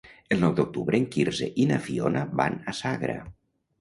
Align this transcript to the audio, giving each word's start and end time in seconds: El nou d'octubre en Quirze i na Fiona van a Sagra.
El 0.35 0.39
nou 0.43 0.53
d'octubre 0.59 0.99
en 1.01 1.05
Quirze 1.15 1.49
i 1.65 1.67
na 1.73 1.79
Fiona 1.89 2.25
van 2.41 2.57
a 2.73 2.77
Sagra. 2.83 3.19